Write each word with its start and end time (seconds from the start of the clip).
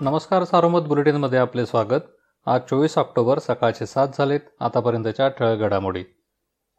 नमस्कार 0.00 0.44
सारोमत 0.44 0.80
बुलेटिनमध्ये 0.80 1.38
आपले 1.38 1.64
स्वागत. 1.66 2.00
आज 2.46 2.60
चोवीस 2.60 2.96
ऑक्टोबर 2.98 3.38
सकाळचे 3.38 3.86
सात 3.86 4.08
झालेत 4.18 4.40
आतापर्यंतच्या 4.60 5.28
ठळक 5.28 5.58
घडामोडी 5.58 6.02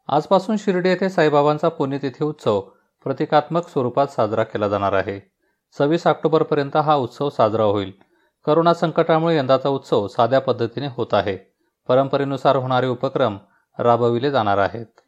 आजपासून 0.07 0.57
शिर्डी 0.57 0.89
येथे 0.89 1.09
साईबाबांचा 1.09 1.69
पुण्यतिथी 1.69 2.23
उत्सव 2.23 2.59
प्रतिकात्मक 3.03 3.67
स्वरूपात 3.69 4.07
साजरा 4.07 4.43
केला 4.43 4.67
जाणार 4.67 4.93
आहे. 4.93 5.19
सव्वीस 5.77 6.07
ऑक्टोबरपर्यंत 6.07 6.77
हा 6.77 6.95
उत्सव 6.95 7.29
साजरा 7.29 7.63
होईल. 7.63 7.91
करोना 8.45 8.73
संकटामुळे 8.73 9.37
यंदाचा 9.37 9.69
उत्सव 9.69 10.07
साध्या 10.07 10.41
पद्धतीने 10.41 10.87
होत 10.87 11.13
आहे. 11.13 11.37
परंपरेनुसार 11.87 12.55
होणारे 12.55 12.87
उपक्रम 12.87 13.37
राबविले 13.79 14.31
जाणार 14.31 14.57
आहेत. 14.57 14.99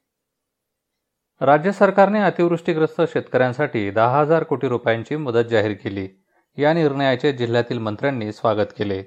राज्य 1.41 1.71
सरकारने 1.71 2.21
अतिवृष्टीग्रस्त 2.21 3.01
शेतकऱ्यांसाठी 3.01 3.89
दहा 3.91 4.19
हजार 4.19 4.43
कोटी 4.43 4.67
रुपयांची 4.67 5.15
मदत 5.15 5.49
जाहीर 5.49 5.75
केली. 5.83 6.07
या 6.57 6.71
निर्णयाचे 6.73 7.31
जिल्ह्यातील 7.33 7.77
मंत्र्यांनी 7.77 8.31
स्वागत 8.31 8.71
केले. 8.77 9.03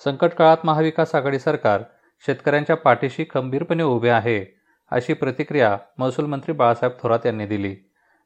संकट 0.00 0.32
काळात 0.34 0.64
महाविकास 0.64 1.14
आघाडी 1.14 1.38
सरकार 1.38 1.82
शेतकऱ्यांच्या 2.24 2.76
पाठीशी 2.76 3.24
खंबीरपणे 3.30 3.82
उभे 3.82 4.08
आहे 4.08 4.44
अशी 4.92 5.12
प्रतिक्रिया 5.12 5.76
महसूल 5.98 6.26
मंत्री 6.26 6.52
बाळासाहेब 6.52 6.92
थोरात 7.02 7.26
यांनी 7.26 7.46
दिली. 7.46 7.74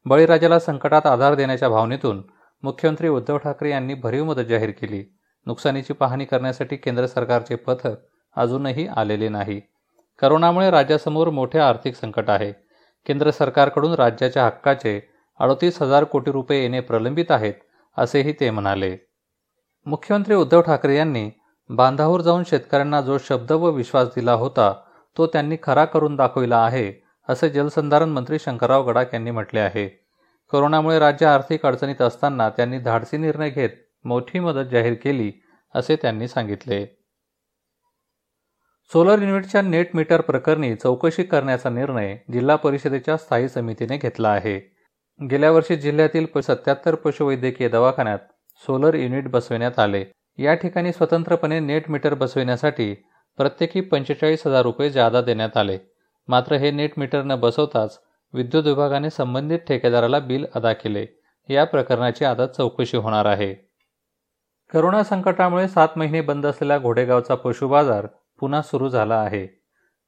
बळीराजाला 0.07 0.59
संकटात 0.59 1.07
आधार 1.07 1.35
देण्याच्या 1.35 1.69
भावनेतून 1.69 2.23
मुख्यमंत्री 2.63 3.09
उद्धव 3.09 3.39
ठाकरे 3.39 3.71
यांनी 3.71 3.95
भरीव 3.95 4.25
मदत 4.25 4.47
जाहीर 4.49 4.71
केली. 4.71 5.03
नुकसानीची 5.47 5.93
पाहणी 5.93 6.25
करण्यासाठी 6.25 6.77
केंद्र 6.77 7.07
सरकारचे 7.07 7.55
पथक 7.57 7.97
अजूनही 8.37 8.87
आलेले 8.97 9.29
नाही. 9.29 9.61
करोनामुळे 10.23 10.71
राज्यासमोर 10.71 11.31
मोठे 11.31 11.59
आर्थिक 11.59 11.97
संकट 11.97 12.31
आहे. 12.31 12.53
केंद्र 13.07 13.31
सरकारकडून 13.31 13.95
राज्याच्या 13.95 14.47
हक्काचे 14.47 15.01
अडतीस 15.41 15.83
हजार 15.83 16.05
कोटी 16.05 16.33
रुपये 16.33 16.63
येणे 16.63 16.81
प्रलंबित 16.81 17.31
आहेत 17.31 17.55
असेही 17.99 18.33
ते 18.33 18.51
म्हणाले. 18.51 18.97
मुख्यमंत्री 19.87 20.35
उद्धव 20.35 20.61
ठाकरे 20.61 20.97
यांनी 20.97 21.31
बांधावर 21.71 22.21
जाऊन 22.21 22.43
शेतकऱ्यांना 22.47 23.01
जो 23.01 23.19
शब्द 23.19 23.53
व 23.53 23.71
विश्वास 23.71 24.09
दिला 24.09 24.33
होता 24.33 24.73
तो 25.17 25.27
त्यांनी 25.27 25.57
खरा 25.63 25.85
करून 25.85 26.17
दाखविला 26.17 26.59
आहे 26.59 26.93
असे 27.29 27.49
जलसंधारण 27.51 28.09
मंत्री 28.09 28.39
शंकरराव 28.39 28.89
गडाख 28.89 29.05
यांनी 29.13 29.31
म्हटले 29.31 29.61
आहे. 29.61 29.89
कोरोनामुळे 30.53 30.99
राज्य 30.99 31.27
आर्थिक 31.27 31.67
अडचणीत 31.67 32.03
असताना 32.03 32.49
त्यांनी 32.51 32.79
धाडसी 32.79 33.17
निर्णय 33.17 33.51
घेत 33.51 33.71
मोठी 34.05 34.39
मदत 34.39 34.71
जाहीर 34.73 34.95
केली 34.95 35.33
असे 35.75 35.97
त्यांनी 35.97 36.29
सांगितले. 36.29 36.87
सोलर 38.93 39.23
युनिटच्या 39.23 39.63
नेट 39.63 39.91
मीटर 39.95 40.21
प्रकरणी 40.21 40.75
चौकशी 40.75 41.23
करण्याचा 41.23 41.71
निर्णय 41.71 42.17
जिल्हा 42.33 42.57
परिषदेच्या 42.57 43.17
स्थायी 43.17 43.49
समितीने 43.49 43.97
घेतला 43.97 44.29
आहे. 44.29 44.78
गेल्या 45.23 45.51
वर्षी 45.51 45.77
जिल्ह्यातील 45.77 46.41
सत्याहत्तर 46.41 46.95
पशुवैद्यकीय 46.95 47.69
दवाखान्यात 47.69 48.19
सोलर 48.67 48.95
युनिट 48.95 49.31
बसविण्यात 49.31 49.79
आले. 49.79 50.05
या 50.39 50.55
ठिकाणी 50.55 50.93
स्वतंत्रपणे 50.93 51.61
नेट 51.61 51.91
मीटर 51.91 52.15
बसविण्यासाठी 52.15 52.95
प्रत्येकी 53.37 53.81
पंचेचाळीस 53.81 54.47
हजार 54.47 54.63
रुपये 54.63 54.91
जादा 54.91 55.21
देण्यात 55.21 55.57
आले. 55.57 55.79
मात्र 56.29 56.55
हे 56.55 56.71
नेट 56.71 56.93
मीटर 56.97 57.23
न 57.23 57.41
बसवताच 57.41 58.01
विद्युत 58.35 58.65
विभागाने 58.65 59.11
संबंधित 59.11 59.59
ठेकेदाराला 59.59 60.19
बिल 60.19 60.47
अदा 60.55 60.73
केले. 60.73 61.07
या 61.49 61.65
प्रकरणाची 61.65 62.25
आता 62.25 62.47
चौकशी 62.47 62.97
होणार 62.97 63.27
आहे. 63.27 63.55
करोना 64.73 65.05
संकटामुळे 65.05 65.69
सात 65.69 65.89
महिने 65.97 66.21
बंद 66.21 66.47
असलेला 66.47 66.79
घोडेगावचा 66.79 67.35
पशु 67.35 67.69
बाजार 67.69 68.07
पुन्हा 68.41 68.63
सुरू 68.63 68.89
झाला 68.89 69.17
आहे. 69.17 69.47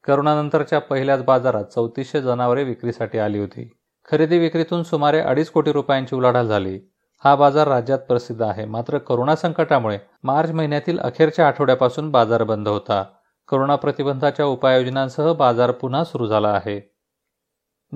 करोनानंतरच्या 0.07 0.79
पहिल्याच 0.79 1.23
बाजारात 1.23 1.63
चौतीसशे 1.63 2.21
जनावरे 2.21 2.63
विक्रीसाठी 2.63 3.17
आली 3.17 3.39
होती. 3.39 3.77
खरेदी 4.11 4.37
विक्रीतून 4.37 4.83
सुमारे 4.83 5.19
अडीच 5.19 5.49
कोटी 5.49 5.71
रुपयांची 5.71 6.15
उलाढाल 6.15 6.47
झाली. 6.47 6.79
हा 7.23 7.35
बाजार 7.35 7.67
राज्यात 7.67 7.99
प्रसिद्ध 7.99 8.41
आहे. 8.41 8.65
मात्र 8.65 8.97
करोना 8.97 9.35
संकटामुळे 9.35 9.97
मार्च 10.23 10.51
महिन्यातील 10.51 10.99
अखेरच्या 10.99 11.47
आठवड्यापासून 11.47 12.11
बाजार 12.11 12.43
बंद 12.43 12.67
होता. 12.67 13.03
करोना 13.47 13.75
प्रतिबंधाच्या 13.75 14.45
उपाययोजनांसह 14.45 15.33
बाजार 15.33 15.71
पुन्हा 15.71 16.03
सुरू 16.03 16.27
झाला 16.27 16.49
आहे. 16.49 16.95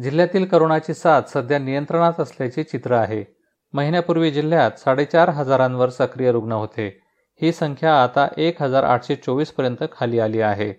जिल्ह्यातील 0.04 0.46
करोनाची 0.46 0.94
साथ 0.94 1.22
सध्या 1.28 1.60
नियंत्रणात 1.60 2.20
असल्याचे 2.20 2.64
चित्र 2.64 2.92
आहे. 2.92 3.38
महिन्यापूर्वी 3.74 4.32
जिल्ह्यात 4.32 4.72
साडेचार 4.72 5.30
हजारांवर 5.30 5.90
सक्रिय 5.90 6.32
रुग्ण 6.32 6.52
होते. 6.52 7.02
ही 7.42 7.52
संख्या 7.52 8.04
आता 8.04 8.28
एक 8.38 8.62
हजार 8.62 8.84
आठशे 8.84 9.16
चोवीसपर्यंत 9.16 9.84
खाली 10.00 10.20
आली 10.20 10.42
आहे. 10.42 10.74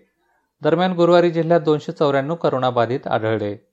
दरम्यान 0.61 0.93
गुरुवारी 0.93 1.31
जिल्ह्यात 1.31 1.61
दोनशे 1.61 1.91
चौऱ्याण्णव 1.91 2.35
करोनाबाधित 2.35 3.07
आढळले. 3.07 3.66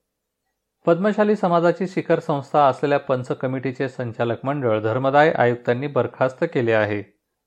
पद्मशाली 0.87 1.37
समाजाची 1.37 1.87
शिखर 1.87 2.21
संस्था 2.21 2.67
असलेल्या 2.67 2.99
पंच 2.99 3.29
कमिटीचे 3.29 3.89
संचालक 3.89 4.37
मंडळ 4.45 4.81
धर्मदाय 4.81 5.33
आयुक्तांनी 5.33 5.87
बरखास्त 5.87 6.45
केले 6.55 6.73
आहे. 6.73 7.03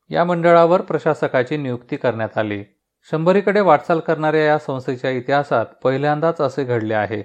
या 0.09 0.23
मंडळावर 0.23 0.81
प्रशासकाची 0.81 1.57
नियुक्ती 1.57 1.95
करण्यात 1.95 2.37
आली. 2.37 2.63
शंभरीकडे 3.11 3.59
वाटचाल 3.59 3.99
करणाऱ्या 3.99 4.45
या 4.45 4.57
संस्थेच्या 4.57 5.09
इतिहासात 5.09 5.65
पहिल्यांदाच 5.83 6.41
असे 6.41 6.63
घडले 6.63 6.93
आहे. 6.93 7.21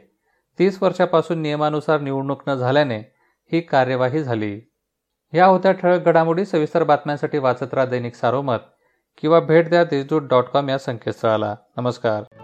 तीस 0.58 0.82
वर्षापासून 0.82 1.38
नियमानुसार 1.38 2.00
निवडणूक 2.00 2.42
न 2.46 2.54
झाल्याने 2.54 2.98
ही 3.52 3.60
कार्यवाही 3.60 4.22
झाली. 4.22 4.60
या 5.32 5.46
होत्या 5.46 5.72
ठळक 5.72 6.04
घडामोडी 6.04 6.44
सविस्तर 6.44 6.84
बातम्यांसाठी 6.84 7.38
वाचत 7.38 7.74
राहा 7.74 7.86
दैनिक 7.86 8.14
सारोमत 8.14 8.58
किंवा 9.20 9.40
भेट 9.40 9.68
द्या 9.68 9.84
देशदूत 9.84 10.22
डॉट 10.22 10.44
कॉम 10.44 10.68
या 10.68 10.78
संकेतस्थळाला. 10.78 11.54
नमस्कार. 11.76 12.41